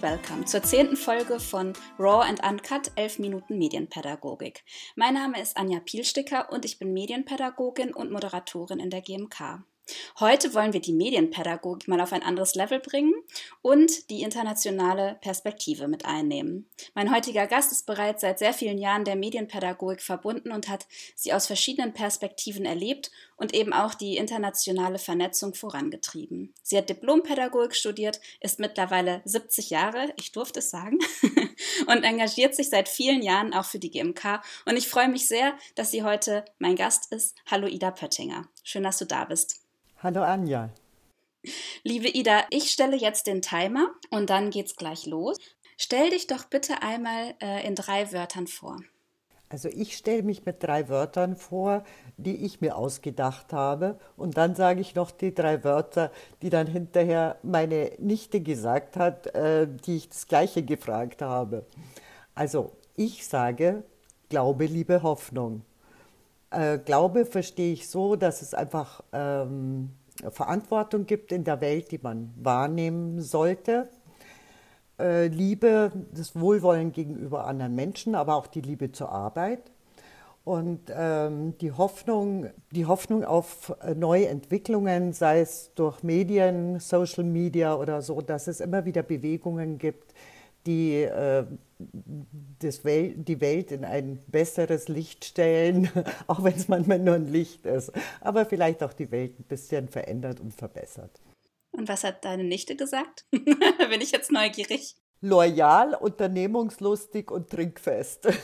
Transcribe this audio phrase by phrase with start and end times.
[0.00, 4.64] And welcome zur zehnten Folge von Raw and Uncut 11 Minuten Medienpädagogik.
[4.94, 9.62] Mein Name ist Anja Pielsticker und ich bin Medienpädagogin und Moderatorin in der GMK.
[10.18, 13.14] Heute wollen wir die Medienpädagogik mal auf ein anderes Level bringen
[13.62, 16.68] und die internationale Perspektive mit einnehmen.
[16.94, 21.32] Mein heutiger Gast ist bereits seit sehr vielen Jahren der Medienpädagogik verbunden und hat sie
[21.32, 26.54] aus verschiedenen Perspektiven erlebt und eben auch die internationale Vernetzung vorangetrieben.
[26.62, 30.98] Sie hat Diplompädagogik studiert, ist mittlerweile 70 Jahre, ich durfte es sagen,
[31.86, 34.42] und engagiert sich seit vielen Jahren auch für die GMK.
[34.66, 37.36] Und ich freue mich sehr, dass sie heute mein Gast ist.
[37.50, 38.48] Hallo Ida Pöttinger.
[38.62, 39.60] Schön, dass du da bist.
[40.02, 40.70] Hallo Anja.
[41.84, 45.36] Liebe Ida, ich stelle jetzt den Timer und dann geht's gleich los.
[45.76, 48.78] Stell dich doch bitte einmal äh, in drei Wörtern vor.
[49.50, 51.84] Also ich stelle mich mit drei Wörtern vor,
[52.16, 53.98] die ich mir ausgedacht habe.
[54.16, 59.26] Und dann sage ich noch die drei Wörter, die dann hinterher meine Nichte gesagt hat,
[59.34, 61.66] äh, die ich das gleiche gefragt habe.
[62.34, 63.84] Also ich sage
[64.30, 65.62] Glaube, Liebe, Hoffnung.
[66.50, 69.90] Äh, Glaube verstehe ich so, dass es einfach ähm,
[70.30, 73.88] Verantwortung gibt in der Welt, die man wahrnehmen sollte.
[74.98, 79.70] Äh, Liebe, das Wohlwollen gegenüber anderen Menschen, aber auch die Liebe zur Arbeit.
[80.44, 87.24] Und ähm, die, Hoffnung, die Hoffnung auf äh, neue Entwicklungen, sei es durch Medien, Social
[87.24, 90.14] Media oder so, dass es immer wieder Bewegungen gibt,
[90.66, 91.44] die äh,
[92.58, 95.90] das Wel die Welt in ein besseres Licht stellen,
[96.26, 99.88] auch wenn es manchmal nur ein Licht ist, aber vielleicht auch die Welt ein bisschen
[99.88, 101.20] verändert und verbessert.
[101.72, 103.24] Und was hat deine Nichte gesagt?
[103.32, 104.96] da bin ich jetzt neugierig.
[105.22, 108.28] Loyal, unternehmungslustig und trinkfest.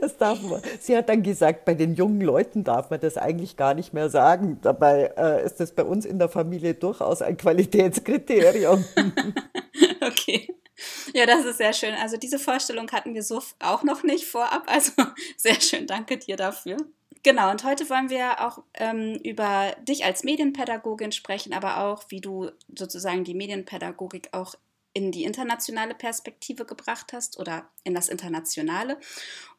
[0.00, 0.60] Das darf man.
[0.80, 4.10] Sie hat dann gesagt, bei den jungen Leuten darf man das eigentlich gar nicht mehr
[4.10, 4.58] sagen.
[4.60, 8.84] Dabei äh, ist das bei uns in der Familie durchaus ein Qualitätskriterium.
[10.24, 10.54] Okay.
[11.12, 11.94] Ja, das ist sehr schön.
[11.94, 14.64] Also diese Vorstellung hatten wir so auch noch nicht vorab.
[14.74, 14.92] Also
[15.36, 16.76] sehr schön, danke dir dafür.
[17.22, 22.20] Genau, und heute wollen wir auch ähm, über dich als Medienpädagogin sprechen, aber auch, wie
[22.20, 24.56] du sozusagen die Medienpädagogik auch
[24.92, 28.98] in die internationale Perspektive gebracht hast oder in das Internationale.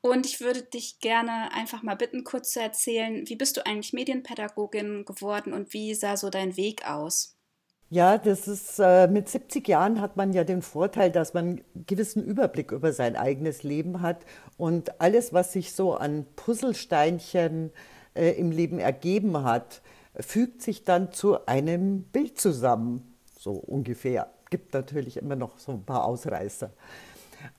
[0.01, 3.93] Und ich würde dich gerne einfach mal bitten, kurz zu erzählen, wie bist du eigentlich
[3.93, 7.34] Medienpädagogin geworden und wie sah so dein Weg aus?
[7.95, 11.85] Ja, das ist äh, mit 70 Jahren hat man ja den Vorteil, dass man einen
[11.87, 14.25] gewissen Überblick über sein eigenes Leben hat
[14.57, 17.71] und alles, was sich so an Puzzlesteinchen
[18.13, 19.81] äh, im Leben ergeben hat,
[20.19, 25.85] fügt sich dann zu einem Bild zusammen, so ungefähr gibt natürlich immer noch so ein
[25.85, 26.71] paar Ausreißer.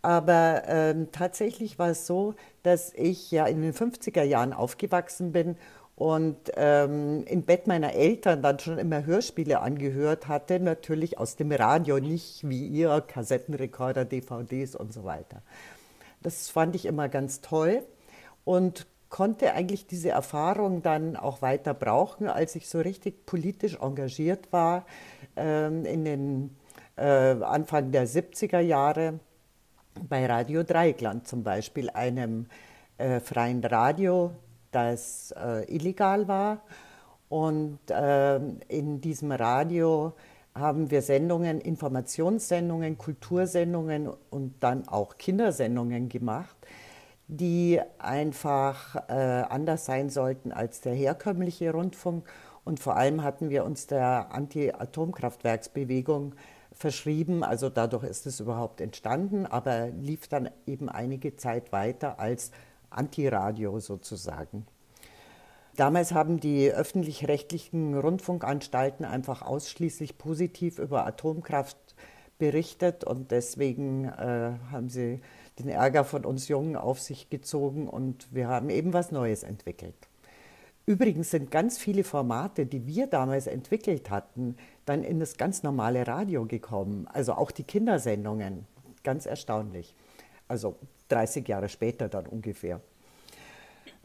[0.03, 5.57] Aber ähm, tatsächlich war es so, dass ich ja in den 50er Jahren aufgewachsen bin
[5.97, 11.51] und ähm, im Bett meiner Eltern dann schon immer Hörspiele angehört hatte, natürlich aus dem
[11.51, 15.41] Radio, nicht wie ihr, Kassettenrekorder, DVDs und so weiter.
[16.23, 17.83] Das fand ich immer ganz toll
[18.45, 24.53] und konnte eigentlich diese Erfahrung dann auch weiter brauchen, als ich so richtig politisch engagiert
[24.53, 24.85] war
[25.37, 26.57] ähm, in den
[26.97, 27.03] äh,
[27.43, 29.21] Anfang der 70er Jahre
[30.09, 32.47] bei Radio Dreieckland zum Beispiel, einem
[32.99, 34.33] äh, freien Radio,
[34.71, 36.63] das äh, illegal war.
[37.29, 38.37] Und äh,
[38.69, 40.13] in diesem Radio
[40.55, 46.57] haben wir Sendungen, Informationssendungen, Kultursendungen und dann auch Kindersendungen gemacht,
[47.29, 52.27] die einfach äh, anders sein sollten als der herkömmliche Rundfunk.
[52.65, 56.35] Und vor allem hatten wir uns der Anti-Atomkraftwerksbewegung
[56.73, 57.43] verschrieben.
[57.43, 62.53] Also dadurch ist es überhaupt entstanden, aber lief dann eben einige Zeit weiter als
[62.91, 64.67] Antiradio sozusagen.
[65.77, 71.77] Damals haben die öffentlich-rechtlichen Rundfunkanstalten einfach ausschließlich positiv über Atomkraft
[72.39, 75.21] berichtet und deswegen äh, haben sie
[75.59, 79.95] den Ärger von uns Jungen auf sich gezogen und wir haben eben was Neues entwickelt.
[80.87, 86.07] Übrigens sind ganz viele Formate, die wir damals entwickelt hatten, dann in das ganz normale
[86.07, 87.09] Radio gekommen.
[87.13, 88.67] Also auch die Kindersendungen.
[89.03, 89.97] Ganz erstaunlich.
[90.49, 90.77] Also
[91.09, 92.81] 30 Jahre später dann ungefähr.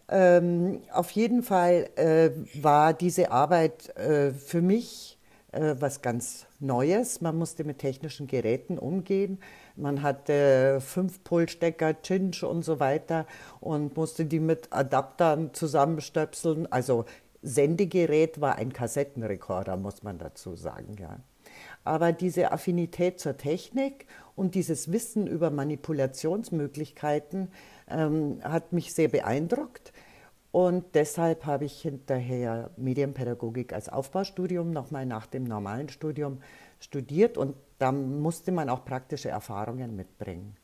[0.09, 5.17] Ähm, auf jeden Fall äh, war diese Arbeit äh, für mich
[5.51, 7.21] äh, was ganz Neues.
[7.21, 9.39] Man musste mit technischen Geräten umgehen.
[9.75, 13.25] Man hatte fünf Polstecker, Cinch und so weiter
[13.59, 16.71] und musste die mit Adaptern zusammenstöpseln.
[16.71, 17.05] Also
[17.41, 21.19] Sendegerät war ein Kassettenrekorder, muss man dazu sagen, ja.
[21.83, 24.05] Aber diese Affinität zur Technik
[24.35, 27.49] und dieses Wissen über Manipulationsmöglichkeiten
[27.89, 29.93] ähm, hat mich sehr beeindruckt.
[30.51, 36.39] Und deshalb habe ich hinterher Medienpädagogik als Aufbaustudium nochmal nach dem normalen Studium
[36.79, 40.57] studiert und da musste man auch praktische Erfahrungen mitbringen.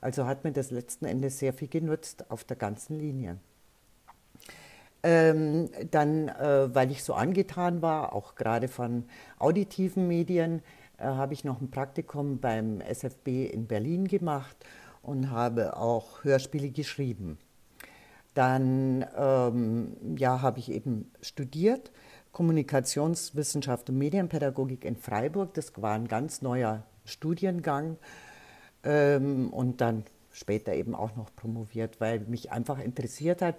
[0.00, 3.38] Also hat mir das letzten Endes sehr viel genutzt auf der ganzen Linie.
[5.02, 9.04] Ähm, dann, äh, weil ich so angetan war, auch gerade von
[9.38, 10.62] auditiven Medien,
[10.98, 14.56] äh, habe ich noch ein Praktikum beim SFB in Berlin gemacht
[15.02, 17.38] und habe auch Hörspiele geschrieben.
[18.34, 21.90] Dann ähm, ja, habe ich eben studiert,
[22.32, 25.54] Kommunikationswissenschaft und Medienpädagogik in Freiburg.
[25.54, 27.96] Das war ein ganz neuer Studiengang.
[28.84, 33.56] Ähm, und dann später eben auch noch promoviert, weil mich einfach interessiert hat,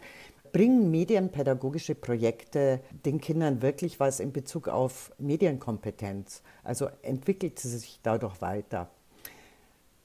[0.52, 6.42] bringen medienpädagogische Projekte den Kindern wirklich was in Bezug auf Medienkompetenz?
[6.64, 8.90] Also entwickelt sie sich dadurch weiter?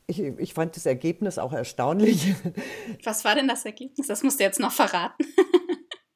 [0.09, 2.33] Ich, ich, fand das Ergebnis auch erstaunlich.
[3.03, 4.07] Was war denn das Ergebnis?
[4.07, 5.25] Das musst du jetzt noch verraten.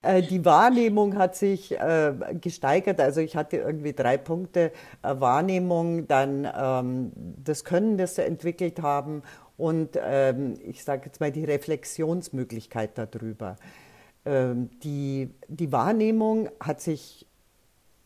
[0.02, 3.00] Äh, die Wahrnehmung hat sich äh, gesteigert.
[3.00, 4.72] Also ich hatte irgendwie drei Punkte
[5.02, 9.22] äh, Wahrnehmung, dann ähm, das Können, das sie entwickelt haben
[9.58, 13.56] und ähm, ich sage jetzt mal die Reflexionsmöglichkeit darüber.
[14.26, 17.26] Ähm, die, die Wahrnehmung hat sich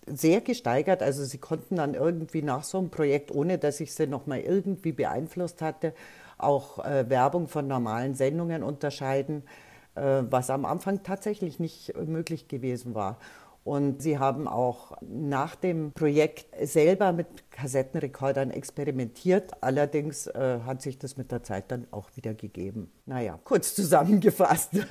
[0.06, 1.02] sehr gesteigert.
[1.02, 4.92] Also sie konnten dann irgendwie nach so einem Projekt, ohne dass ich sie nochmal irgendwie
[4.92, 5.94] beeinflusst hatte,
[6.38, 9.44] auch äh, Werbung von normalen Sendungen unterscheiden,
[9.94, 13.18] äh, was am Anfang tatsächlich nicht möglich gewesen war.
[13.64, 19.52] Und sie haben auch nach dem Projekt selber mit Kassettenrekordern experimentiert.
[19.62, 22.92] Allerdings äh, hat sich das mit der Zeit dann auch wieder gegeben.
[23.06, 24.72] Naja, kurz zusammengefasst.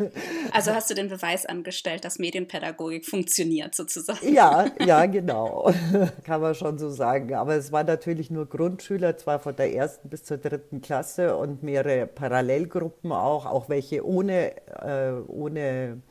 [0.51, 4.33] Also hast du den Beweis angestellt, dass Medienpädagogik funktioniert sozusagen?
[4.33, 5.71] Ja, ja, genau.
[6.23, 7.33] Kann man schon so sagen.
[7.33, 11.63] Aber es waren natürlich nur Grundschüler, zwar von der ersten bis zur dritten Klasse und
[11.63, 16.01] mehrere Parallelgruppen auch, auch welche ohne, äh, ohne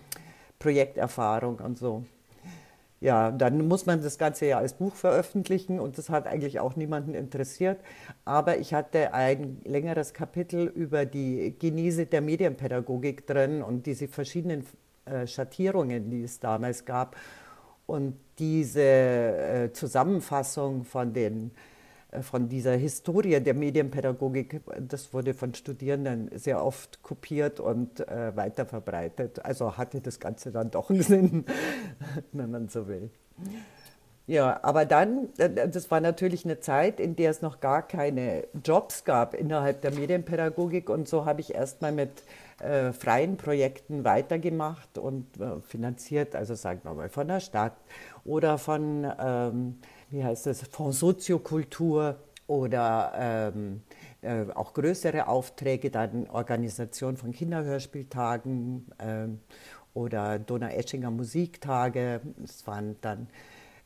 [0.58, 2.04] Projekterfahrung und so.
[3.02, 6.76] Ja, dann muss man das Ganze ja als Buch veröffentlichen und das hat eigentlich auch
[6.76, 7.80] niemanden interessiert.
[8.24, 14.64] Aber ich hatte ein längeres Kapitel über die Genese der Medienpädagogik drin und diese verschiedenen
[15.04, 17.16] äh, Schattierungen, die es damals gab.
[17.86, 21.50] Und diese äh, Zusammenfassung von den
[22.20, 29.44] von dieser Historie der Medienpädagogik, das wurde von Studierenden sehr oft kopiert und äh, weiterverbreitet.
[29.44, 31.44] Also hatte das Ganze dann doch einen Sinn,
[32.32, 33.10] wenn man so will.
[34.26, 38.44] Ja, aber dann, äh, das war natürlich eine Zeit, in der es noch gar keine
[38.64, 42.22] Jobs gab innerhalb der Medienpädagogik und so habe ich erstmal mit
[42.60, 47.76] äh, freien Projekten weitergemacht und äh, finanziert, also sagen wir mal von der Stadt
[48.24, 49.78] oder von ähm,
[50.12, 52.16] wie heißt das, von Soziokultur
[52.46, 53.82] oder ähm,
[54.20, 59.40] äh, auch größere Aufträge, dann Organisation von Kinderhörspieltagen ähm,
[59.94, 62.20] oder Donau-Eschinger Musiktage.
[62.44, 63.28] Es waren dann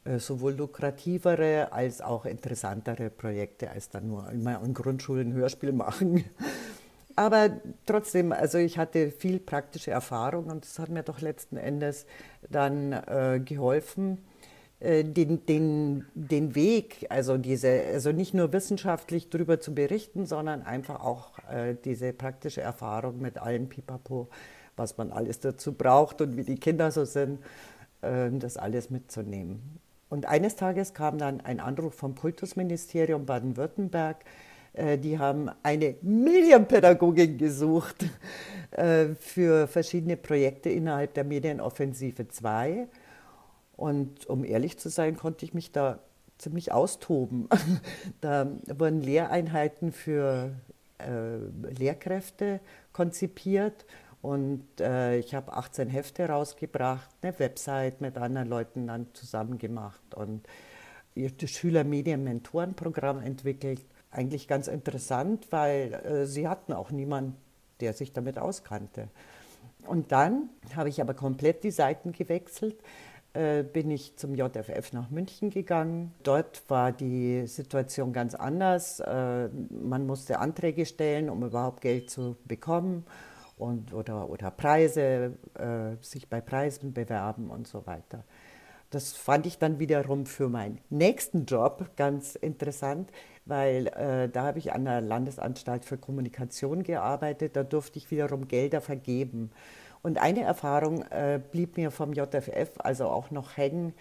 [0.04, 6.24] äh, sowohl lukrativere als auch interessantere Projekte, als dann nur immer an Grundschulen Hörspiel machen.
[7.16, 7.50] Aber
[7.86, 12.04] trotzdem, also ich hatte viel praktische Erfahrung und das hat mir doch letzten Endes
[12.50, 14.18] dann äh, geholfen,
[14.86, 21.00] den, den, den Weg, also, diese, also nicht nur wissenschaftlich darüber zu berichten, sondern einfach
[21.00, 24.28] auch äh, diese praktische Erfahrung mit allen Pipapo,
[24.76, 27.40] was man alles dazu braucht und wie die Kinder so sind,
[28.02, 29.80] äh, das alles mitzunehmen.
[30.08, 34.24] Und eines Tages kam dann ein Anruf vom Kultusministerium Baden-Württemberg,
[34.76, 38.04] äh, die haben eine Medienpädagogin gesucht
[38.70, 42.86] äh, für verschiedene Projekte innerhalb der Medienoffensive 2
[43.76, 45.98] und um ehrlich zu sein, konnte ich mich da
[46.38, 47.48] ziemlich austoben.
[48.20, 50.52] da wurden Lehreinheiten für
[50.98, 51.36] äh,
[51.70, 52.60] Lehrkräfte
[52.92, 53.84] konzipiert
[54.22, 60.14] und äh, ich habe 18 Hefte rausgebracht, eine Website mit anderen Leuten dann zusammen gemacht
[60.14, 60.46] und
[61.14, 63.82] das Schülermedien-Mentoren-Programm entwickelt.
[64.10, 67.36] Eigentlich ganz interessant, weil äh, sie hatten auch niemanden,
[67.80, 69.08] der sich damit auskannte.
[69.86, 73.06] Und dann habe ich aber komplett die Seiten gewechselt äh,
[73.72, 76.14] bin ich zum JFF nach München gegangen.
[76.22, 79.00] Dort war die Situation ganz anders.
[79.00, 83.04] Äh, man musste Anträge stellen, um überhaupt Geld zu bekommen
[83.58, 88.24] und, oder, oder Preise, äh, sich bei Preisen bewerben und so weiter.
[88.90, 93.10] Das fand ich dann wiederum für meinen nächsten Job ganz interessant,
[93.44, 97.56] weil äh, da habe ich an der Landesanstalt für Kommunikation gearbeitet.
[97.56, 99.50] Da durfte ich wiederum Gelder vergeben.
[100.06, 103.92] Und eine Erfahrung äh, blieb mir vom JFF also auch noch hängen,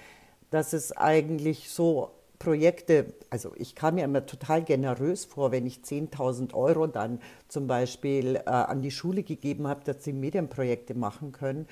[0.52, 5.80] dass es eigentlich so Projekte, also ich kam mir immer total generös vor, wenn ich
[5.80, 11.32] 10.000 Euro dann zum Beispiel äh, an die Schule gegeben habe, dass sie Medienprojekte machen
[11.32, 11.68] können.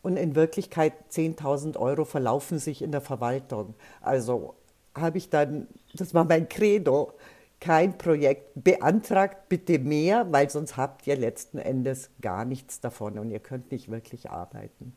[0.00, 3.74] Und in Wirklichkeit 10.000 Euro verlaufen sich in der Verwaltung.
[4.00, 4.54] Also
[4.94, 7.12] habe ich dann, das war mein Credo,
[7.60, 13.30] kein Projekt beantragt, bitte mehr, weil sonst habt ihr letzten Endes gar nichts davon und
[13.30, 14.94] ihr könnt nicht wirklich arbeiten.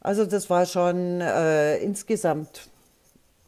[0.00, 2.70] Also das war schon äh, insgesamt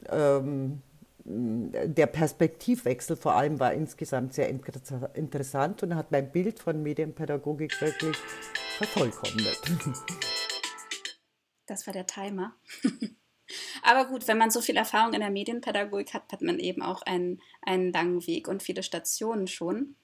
[0.09, 0.83] ähm,
[1.25, 8.17] der Perspektivwechsel vor allem war insgesamt sehr interessant und hat mein Bild von Medienpädagogik wirklich
[8.77, 9.59] vervollkommnet.
[11.67, 12.55] Das war der Timer.
[13.83, 17.03] Aber gut, wenn man so viel Erfahrung in der Medienpädagogik hat, hat man eben auch
[17.03, 19.97] einen, einen langen Weg und viele Stationen schon.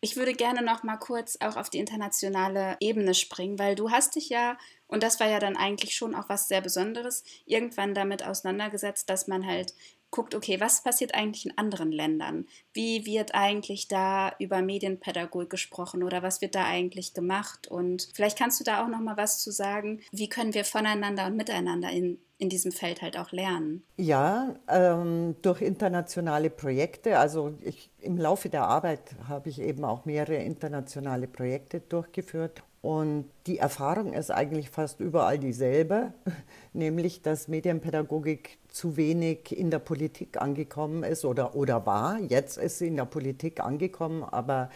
[0.00, 4.16] Ich würde gerne noch mal kurz auch auf die internationale Ebene springen, weil du hast
[4.16, 8.26] dich ja, und das war ja dann eigentlich schon auch was sehr Besonderes, irgendwann damit
[8.26, 9.74] auseinandergesetzt, dass man halt
[10.12, 12.46] guckt, okay, was passiert eigentlich in anderen Ländern?
[12.72, 17.66] Wie wird eigentlich da über Medienpädagogik gesprochen oder was wird da eigentlich gemacht?
[17.66, 20.02] Und vielleicht kannst du da auch noch mal was zu sagen.
[20.12, 23.84] Wie können wir voneinander und miteinander in, in diesem Feld halt auch lernen?
[23.96, 27.18] Ja, ähm, durch internationale Projekte.
[27.18, 33.26] Also ich, im Laufe der Arbeit habe ich eben auch mehrere internationale Projekte durchgeführt und
[33.46, 36.12] die Erfahrung ist eigentlich fast überall dieselbe,
[36.72, 42.18] nämlich dass Medienpädagogik zu wenig in der Politik angekommen ist oder, oder war.
[42.18, 44.68] Jetzt ist sie in der Politik angekommen, aber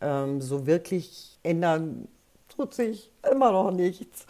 [0.00, 2.08] ähm, so wirklich ändern
[2.56, 4.26] tut sich immer noch nichts.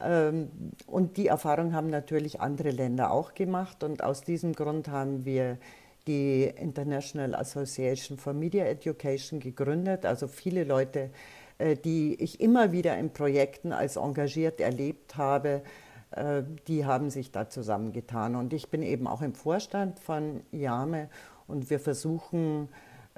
[0.00, 0.50] Ähm,
[0.86, 5.58] und die Erfahrung haben natürlich andere Länder auch gemacht und aus diesem Grund haben wir
[6.06, 10.06] die International Association for Media Education gegründet.
[10.06, 11.10] Also viele Leute
[11.58, 15.62] äh, die ich immer wieder in Projekten als engagiert erlebt habe,
[16.10, 18.36] äh, die haben sich da zusammengetan.
[18.36, 21.08] Und ich bin eben auch im Vorstand von IAME
[21.46, 22.68] und wir versuchen,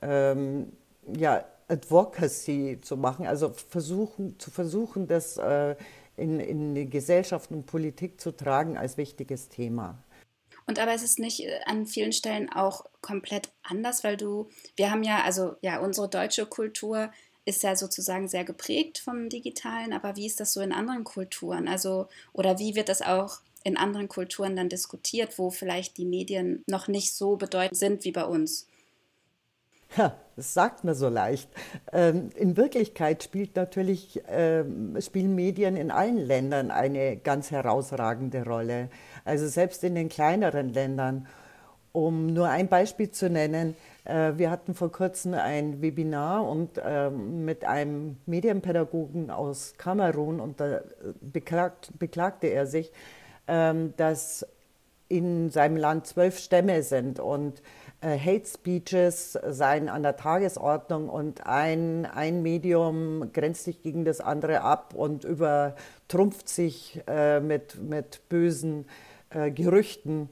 [0.03, 0.73] ähm,
[1.17, 5.77] ja, Advocacy zu machen, also versuchen, zu versuchen, das äh,
[6.17, 10.03] in, in die Gesellschaft und Politik zu tragen als wichtiges Thema.
[10.67, 15.03] Und aber es ist nicht an vielen Stellen auch komplett anders, weil du, wir haben
[15.03, 17.11] ja, also ja, unsere deutsche Kultur
[17.47, 21.67] ist ja sozusagen sehr geprägt vom Digitalen, aber wie ist das so in anderen Kulturen?
[21.69, 26.63] Also, oder wie wird das auch in anderen Kulturen dann diskutiert, wo vielleicht die Medien
[26.67, 28.67] noch nicht so bedeutend sind wie bei uns?
[29.97, 31.49] Ja, das sagt man so leicht.
[31.93, 38.89] Ähm, in Wirklichkeit spielt natürlich, ähm, spielen Medien in allen Ländern eine ganz herausragende Rolle.
[39.25, 41.27] Also selbst in den kleineren Ländern.
[41.93, 47.45] Um nur ein Beispiel zu nennen, äh, wir hatten vor kurzem ein Webinar und ähm,
[47.47, 50.81] mit einem Medienpädagogen aus Kamerun und da
[51.21, 52.93] beklagt, beklagte er sich,
[53.49, 54.47] ähm, dass
[55.09, 57.63] in seinem Land zwölf Stämme sind und äh,
[58.01, 64.61] Hate Speeches seien an der Tagesordnung und ein, ein Medium grenzt sich gegen das andere
[64.61, 68.87] ab und übertrumpft sich äh, mit, mit bösen
[69.31, 70.31] Gerüchten.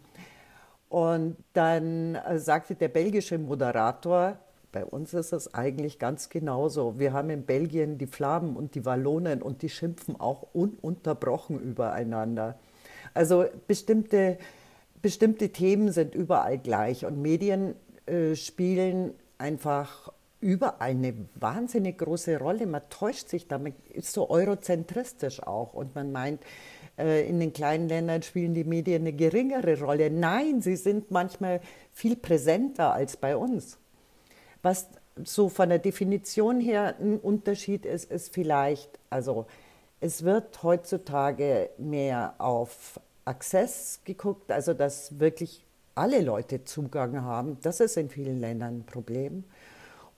[0.88, 4.38] Und dann äh, sagte der belgische Moderator,
[4.72, 6.98] bei uns ist es eigentlich ganz genauso.
[6.98, 12.58] Wir haben in Belgien die Flamen und die Wallonen und die schimpfen auch ununterbrochen übereinander.
[13.14, 14.38] Also bestimmte,
[15.06, 22.66] bestimmte Themen sind überall gleich und Medien äh, spielen einfach überall eine wahnsinnig große Rolle.
[22.66, 26.42] Man täuscht sich damit, ist so eurozentristisch auch und man meint,
[26.98, 30.10] äh, in den kleinen Ländern spielen die Medien eine geringere Rolle.
[30.10, 31.60] Nein, sie sind manchmal
[31.92, 33.78] viel präsenter als bei uns.
[34.62, 34.88] Was
[35.22, 39.46] so von der Definition her ein Unterschied ist, ist vielleicht, also
[40.00, 45.64] es wird heutzutage mehr auf Access geguckt, also dass wirklich
[45.94, 47.58] alle Leute Zugang haben.
[47.62, 49.44] Das ist in vielen Ländern ein Problem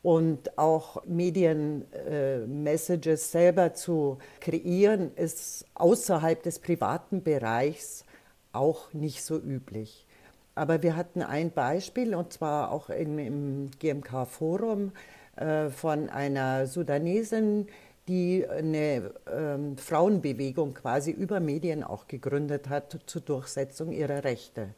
[0.02, 8.04] und auch Medienmessages äh, selber zu kreieren, ist außerhalb des privaten Bereichs
[8.52, 10.06] auch nicht so üblich.
[10.54, 14.92] Aber wir hatten ein Beispiel, und zwar auch im, im GMK-Forum
[15.36, 17.68] äh, von einer Sudanesin,
[18.08, 24.70] die eine ähm, Frauenbewegung quasi über Medien auch gegründet hat zur Durchsetzung ihrer Rechte.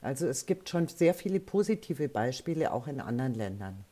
[0.00, 3.84] Also es gibt schon sehr viele positive Beispiele auch in anderen Ländern.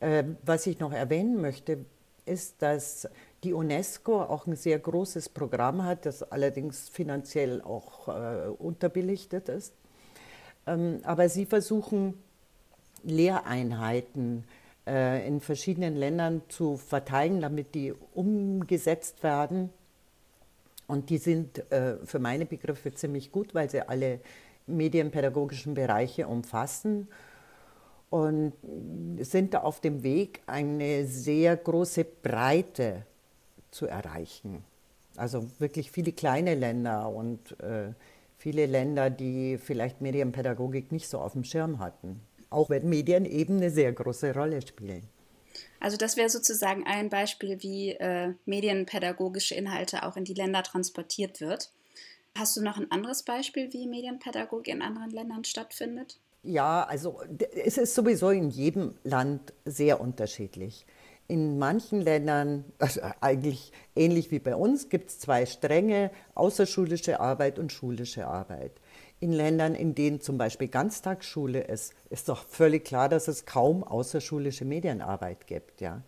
[0.00, 1.84] Ähm, was ich noch erwähnen möchte,
[2.24, 3.08] ist, dass
[3.42, 9.74] die UNESCO auch ein sehr großes Programm hat, das allerdings finanziell auch äh, unterbelichtet ist.
[10.66, 12.14] Ähm, aber sie versuchen
[13.02, 14.57] Lehreinheiten äh,
[15.26, 19.70] in verschiedenen Ländern zu verteilen, damit die umgesetzt werden.
[20.86, 24.20] Und die sind äh, für meine Begriffe ziemlich gut, weil sie alle
[24.66, 27.08] medienpädagogischen Bereiche umfassen
[28.10, 28.54] und
[29.18, 33.04] sind auf dem Weg, eine sehr große Breite
[33.70, 34.64] zu erreichen.
[35.16, 37.92] Also wirklich viele kleine Länder und äh,
[38.38, 42.20] viele Länder, die vielleicht Medienpädagogik nicht so auf dem Schirm hatten.
[42.50, 45.08] Auch wenn Medien eben eine sehr große Rolle spielen.
[45.80, 51.40] Also das wäre sozusagen ein Beispiel, wie äh, medienpädagogische Inhalte auch in die Länder transportiert
[51.40, 51.70] wird.
[52.36, 56.20] Hast du noch ein anderes Beispiel, wie Medienpädagogik in anderen Ländern stattfindet?
[56.42, 57.20] Ja, also
[57.64, 60.86] es ist sowieso in jedem Land sehr unterschiedlich.
[61.26, 67.58] In manchen Ländern, also eigentlich ähnlich wie bei uns, gibt es zwei Stränge, außerschulische Arbeit
[67.58, 68.72] und schulische Arbeit.
[69.20, 73.82] In Ländern, in denen zum Beispiel Ganztagsschule ist, ist doch völlig klar, dass es kaum
[73.82, 75.80] außerschulische Medienarbeit gibt.
[75.80, 76.02] Ja.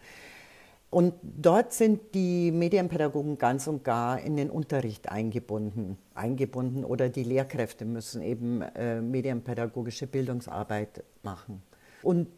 [0.91, 7.23] Und dort sind die Medienpädagogen ganz und gar in den Unterricht eingebunden, eingebunden oder die
[7.23, 11.63] Lehrkräfte müssen eben äh, medienpädagogische Bildungsarbeit machen.
[12.03, 12.29] Und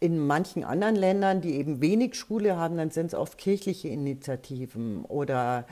[0.00, 5.04] in manchen anderen Ländern, die eben wenig Schule haben, dann sind es oft kirchliche Initiativen
[5.04, 5.66] oder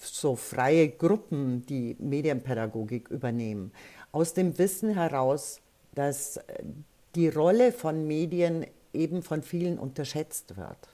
[0.00, 3.72] so freie Gruppen, die Medienpädagogik übernehmen.
[4.12, 5.60] Aus dem Wissen heraus,
[5.94, 6.62] dass äh,
[7.14, 10.88] die Rolle von Medien eben von vielen unterschätzt wird.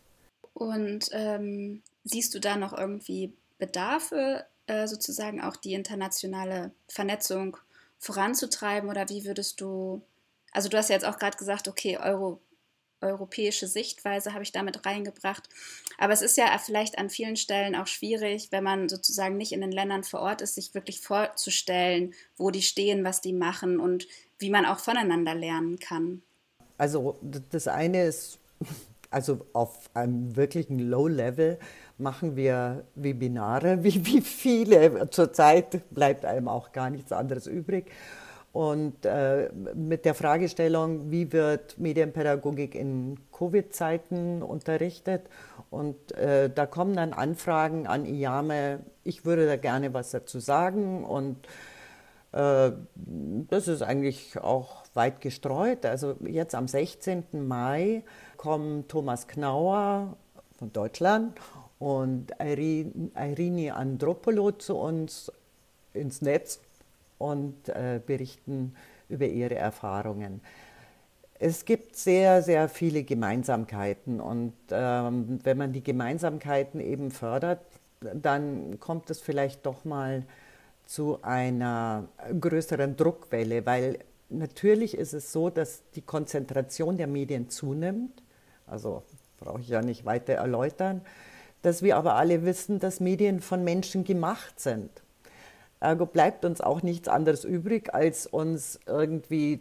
[0.54, 7.56] Und ähm, siehst du da noch irgendwie Bedarfe, äh, sozusagen auch die internationale Vernetzung
[7.98, 8.88] voranzutreiben?
[8.90, 10.02] Oder wie würdest du,
[10.52, 12.40] also du hast ja jetzt auch gerade gesagt, okay, Euro,
[13.00, 15.48] europäische Sichtweise habe ich damit reingebracht.
[15.98, 19.60] Aber es ist ja vielleicht an vielen Stellen auch schwierig, wenn man sozusagen nicht in
[19.60, 24.06] den Ländern vor Ort ist, sich wirklich vorzustellen, wo die stehen, was die machen und
[24.38, 26.22] wie man auch voneinander lernen kann.
[26.76, 27.18] Also
[27.50, 28.38] das eine ist
[29.10, 31.58] also auf einem wirklichen Low-Level
[31.98, 35.10] machen wir Webinare, wie, wie viele.
[35.10, 37.90] Zurzeit bleibt einem auch gar nichts anderes übrig.
[38.52, 45.22] Und äh, mit der Fragestellung, wie wird Medienpädagogik in Covid-Zeiten unterrichtet?
[45.70, 51.04] Und äh, da kommen dann Anfragen an IAME, ich würde da gerne was dazu sagen.
[51.04, 51.36] Und
[52.32, 55.84] äh, das ist eigentlich auch weit gestreut.
[55.84, 57.24] Also jetzt am 16.
[57.46, 58.02] Mai
[58.36, 60.16] kommen Thomas Knauer
[60.58, 61.38] von Deutschland
[61.78, 65.30] und Irini Andropolo zu uns
[65.94, 66.60] ins Netz
[67.18, 68.74] und äh, berichten
[69.08, 70.40] über ihre Erfahrungen.
[71.40, 77.60] Es gibt sehr, sehr viele Gemeinsamkeiten und ähm, wenn man die Gemeinsamkeiten eben fördert,
[78.00, 80.24] dann kommt es vielleicht doch mal
[80.84, 82.08] zu einer
[82.40, 83.98] größeren Druckwelle, weil
[84.30, 88.22] natürlich ist es so, dass die Konzentration der Medien zunimmt.
[88.66, 89.02] Also
[89.38, 91.02] brauche ich ja nicht weiter erläutern.
[91.62, 94.90] Dass wir aber alle wissen, dass Medien von Menschen gemacht sind.
[95.80, 99.60] Ergo bleibt uns auch nichts anderes übrig, als uns irgendwie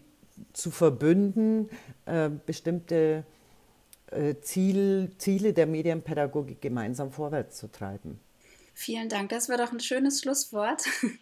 [0.54, 1.70] zu verbünden,
[2.06, 3.24] äh, bestimmte
[4.12, 8.20] äh, Ziel, Ziele der Medienpädagogik gemeinsam vorwärts zu treiben.
[8.74, 9.30] Vielen Dank.
[9.30, 10.84] Das war doch ein schönes Schlusswort.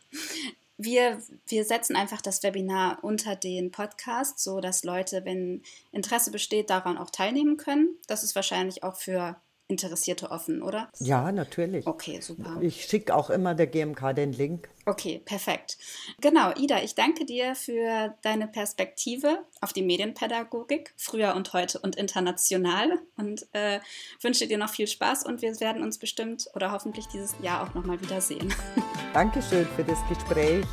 [0.78, 6.70] Wir, wir setzen einfach das Webinar unter den Podcast, so dass Leute, wenn Interesse besteht,
[6.70, 7.96] daran auch teilnehmen können.
[8.08, 10.90] Das ist wahrscheinlich auch für Interessierte offen, oder?
[11.00, 11.88] Ja, natürlich.
[11.88, 12.58] Okay, super.
[12.62, 14.70] Ich schicke auch immer der GMK den Link.
[14.86, 15.78] Okay, perfekt.
[16.22, 21.96] Genau, Ida, ich danke dir für deine Perspektive auf die Medienpädagogik, früher und heute und
[21.96, 23.80] international und äh,
[24.22, 27.74] wünsche dir noch viel Spaß und wir werden uns bestimmt oder hoffentlich dieses Jahr auch
[27.74, 28.54] nochmal wiedersehen.
[29.14, 30.66] Dankeschön für das Gespräch.